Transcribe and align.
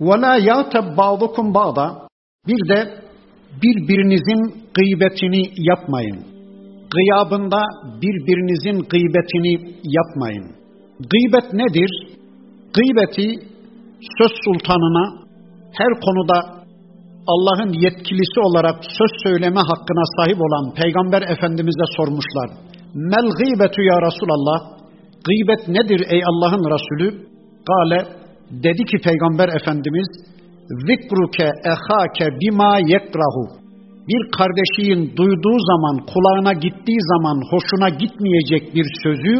وَلَا 0.00 0.34
يَغْتَبْ 0.50 0.86
بَعْضُكُمْ 1.00 1.46
بَعْضًا 1.58 1.86
Bir 2.48 2.68
de 2.68 3.06
birbirinizin 3.62 4.40
gıybetini 4.74 5.42
yapmayın. 5.56 6.18
Gıyabında 6.94 7.60
birbirinizin 8.02 8.78
gıybetini 8.92 9.54
yapmayın. 9.84 10.46
Gıybet 11.12 11.52
nedir? 11.52 11.90
Gıybeti 12.74 13.28
söz 14.18 14.32
sultanına 14.44 15.26
her 15.72 16.00
konuda 16.04 16.56
Allah'ın 17.32 17.72
yetkilisi 17.84 18.40
olarak 18.40 18.76
söz 18.98 19.12
söyleme 19.24 19.60
hakkına 19.60 20.04
sahip 20.16 20.40
olan 20.40 20.74
Peygamber 20.74 21.22
Efendimiz'e 21.22 21.86
sormuşlar. 21.96 22.48
Mel 22.94 23.28
gıybetu 23.38 23.82
ya 23.82 23.96
Resulallah? 24.06 24.58
Gıybet 25.28 25.68
nedir 25.68 26.06
ey 26.10 26.22
Allah'ın 26.30 26.64
Resulü? 26.74 27.26
Gale 27.68 28.19
dedi 28.51 28.83
ki 28.89 28.97
Peygamber 29.03 29.49
Efendimiz 29.59 30.07
zikruke 30.87 31.49
ehake 31.71 32.27
bima 32.41 32.77
yekrahu 32.93 33.61
bir 34.09 34.21
kardeşin 34.37 34.99
duyduğu 35.17 35.57
zaman, 35.71 35.95
kulağına 36.11 36.53
gittiği 36.53 37.01
zaman 37.11 37.37
hoşuna 37.51 37.89
gitmeyecek 37.89 38.75
bir 38.75 38.87
sözü 39.03 39.35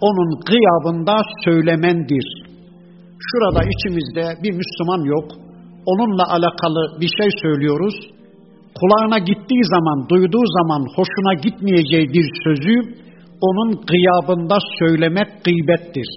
onun 0.00 0.30
gıyabında 0.50 1.16
söylemendir. 1.44 2.26
Şurada 3.26 3.62
içimizde 3.72 4.24
bir 4.42 4.52
Müslüman 4.60 5.02
yok. 5.14 5.28
Onunla 5.86 6.24
alakalı 6.36 7.00
bir 7.00 7.10
şey 7.18 7.30
söylüyoruz. 7.42 7.94
Kulağına 8.78 9.18
gittiği 9.18 9.64
zaman, 9.74 10.08
duyduğu 10.08 10.46
zaman 10.58 10.82
hoşuna 10.96 11.34
gitmeyeceği 11.44 12.06
bir 12.16 12.26
sözü 12.44 12.74
onun 13.40 13.70
gıyabında 13.90 14.58
söylemek 14.78 15.28
gıybettir. 15.44 16.08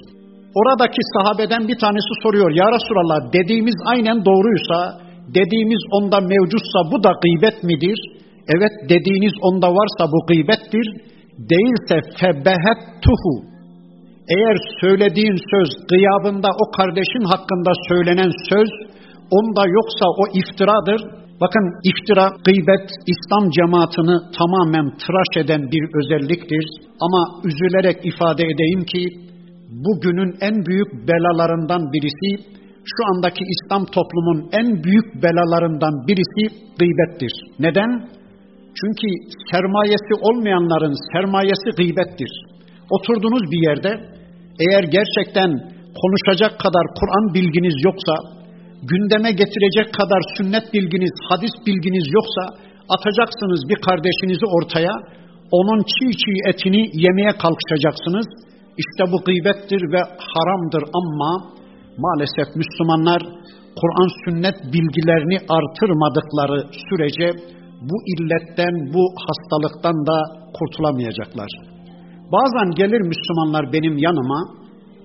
Oradaki 0.59 1.01
sahabeden 1.15 1.63
bir 1.69 1.77
tanesi 1.83 2.13
soruyor. 2.23 2.51
Ya 2.61 2.67
Resulallah 2.75 3.19
dediğimiz 3.37 3.77
aynen 3.93 4.17
doğruysa, 4.25 4.79
dediğimiz 5.39 5.81
onda 5.97 6.19
mevcutsa 6.31 6.79
bu 6.91 6.97
da 7.05 7.11
gıybet 7.23 7.57
midir? 7.63 7.99
Evet 8.55 8.73
dediğiniz 8.93 9.33
onda 9.47 9.67
varsa 9.79 10.03
bu 10.13 10.19
gıybettir. 10.29 10.87
Değilse 11.51 11.95
febehet 12.19 12.81
tuhu. 13.03 13.35
Eğer 14.35 14.57
söylediğin 14.81 15.37
söz 15.51 15.69
gıyabında 15.91 16.49
o 16.63 16.65
kardeşin 16.77 17.25
hakkında 17.31 17.71
söylenen 17.89 18.31
söz 18.49 18.69
onda 19.37 19.63
yoksa 19.77 20.05
o 20.21 20.23
iftiradır. 20.39 21.01
Bakın 21.41 21.65
iftira, 21.89 22.25
gıybet 22.47 22.87
İslam 23.13 23.49
cemaatini 23.57 24.17
tamamen 24.37 24.87
tıraş 25.01 25.31
eden 25.45 25.63
bir 25.71 25.83
özelliktir. 25.99 26.65
Ama 27.05 27.21
üzülerek 27.49 27.97
ifade 28.05 28.43
edeyim 28.43 28.83
ki 28.91 29.03
bugünün 29.69 30.31
en 30.41 30.65
büyük 30.65 31.07
belalarından 31.07 31.81
birisi 31.93 32.29
şu 32.93 33.01
andaki 33.11 33.43
İslam 33.53 33.85
toplumun 33.85 34.49
en 34.51 34.83
büyük 34.83 35.07
belalarından 35.23 35.93
birisi 36.07 36.43
gıybettir. 36.79 37.33
Neden? 37.59 37.91
Çünkü 38.79 39.07
sermayesi 39.51 40.13
olmayanların 40.27 40.95
sermayesi 41.11 41.69
gıybettir. 41.77 42.31
Oturduğunuz 42.95 43.43
bir 43.51 43.61
yerde 43.69 43.91
eğer 44.63 44.83
gerçekten 44.97 45.49
konuşacak 46.01 46.53
kadar 46.59 46.85
Kur'an 46.99 47.25
bilginiz 47.33 47.75
yoksa, 47.87 48.15
gündeme 48.91 49.31
getirecek 49.31 49.87
kadar 49.99 50.21
sünnet 50.37 50.65
bilginiz, 50.73 51.13
hadis 51.29 51.53
bilginiz 51.67 52.05
yoksa 52.17 52.43
atacaksınız 52.95 53.61
bir 53.69 53.79
kardeşinizi 53.87 54.45
ortaya, 54.55 54.95
onun 55.51 55.79
çiğ 55.93 56.11
çiğ 56.21 56.37
etini 56.51 56.81
yemeye 57.03 57.33
kalkışacaksınız. 57.43 58.27
İşte 58.83 59.03
bu 59.11 59.17
gıybettir 59.27 59.81
ve 59.93 60.01
haramdır 60.33 60.83
ama 60.99 61.31
maalesef 62.03 62.47
Müslümanlar 62.61 63.21
Kur'an 63.79 64.09
sünnet 64.23 64.57
bilgilerini 64.73 65.37
artırmadıkları 65.57 66.59
sürece 66.87 67.27
bu 67.89 67.97
illetten, 68.13 68.73
bu 68.93 69.03
hastalıktan 69.25 69.97
da 70.09 70.17
kurtulamayacaklar. 70.57 71.51
Bazen 72.35 72.69
gelir 72.79 73.01
Müslümanlar 73.11 73.73
benim 73.73 73.97
yanıma, 73.97 74.39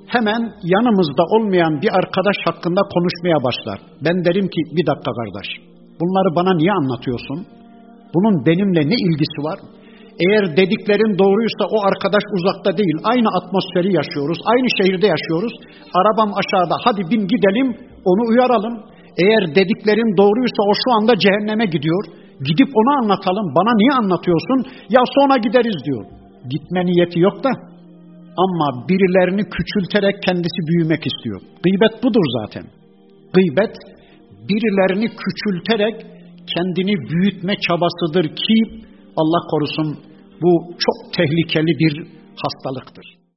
hemen 0.06 0.43
yanımızda 0.75 1.22
olmayan 1.34 1.82
bir 1.82 1.91
arkadaş 2.00 2.38
hakkında 2.44 2.81
konuşmaya 2.94 3.38
başlar. 3.47 3.78
Ben 4.05 4.25
derim 4.25 4.49
ki 4.55 4.61
bir 4.77 4.87
dakika 4.91 5.11
kardeş, 5.19 5.49
bunları 6.00 6.34
bana 6.38 6.53
niye 6.55 6.72
anlatıyorsun? 6.72 7.47
Bunun 8.15 8.47
benimle 8.47 8.82
ne 8.93 8.97
ilgisi 9.06 9.38
var? 9.49 9.59
Eğer 10.25 10.45
dediklerin 10.61 11.12
doğruysa 11.23 11.65
o 11.75 11.77
arkadaş 11.91 12.25
uzakta 12.37 12.71
değil. 12.81 12.97
Aynı 13.12 13.28
atmosferi 13.39 13.91
yaşıyoruz. 14.00 14.39
Aynı 14.53 14.69
şehirde 14.78 15.06
yaşıyoruz. 15.15 15.55
Arabam 15.99 16.31
aşağıda. 16.41 16.77
Hadi 16.87 17.03
bin 17.11 17.23
gidelim. 17.33 17.69
Onu 18.11 18.23
uyaralım. 18.31 18.75
Eğer 19.23 19.43
dediklerin 19.59 20.11
doğruysa 20.21 20.61
o 20.71 20.73
şu 20.83 20.89
anda 20.97 21.12
cehenneme 21.25 21.67
gidiyor. 21.75 22.05
Gidip 22.49 22.71
onu 22.81 22.91
anlatalım. 23.00 23.47
Bana 23.59 23.73
niye 23.81 23.93
anlatıyorsun? 24.00 24.59
Ya 24.97 25.03
sonra 25.17 25.37
gideriz 25.47 25.78
diyor. 25.87 26.05
Gitme 26.53 26.81
niyeti 26.87 27.21
yok 27.21 27.44
da. 27.44 27.50
Ama 28.44 28.89
birilerini 28.89 29.43
küçülterek 29.55 30.17
kendisi 30.27 30.61
büyümek 30.69 31.03
istiyor. 31.06 31.41
Gıybet 31.65 31.94
budur 32.05 32.27
zaten. 32.39 32.65
Gıybet 33.37 33.75
birilerini 34.49 35.09
küçülterek 35.23 35.97
kendini 36.55 36.94
büyütme 37.11 37.55
çabasıdır 37.67 38.27
ki 38.29 38.59
Allah 39.17 39.47
korusun 39.50 39.99
bu 40.43 40.75
çok 40.78 41.15
tehlikeli 41.17 41.78
bir 41.78 42.06
hastalıktır. 42.43 43.22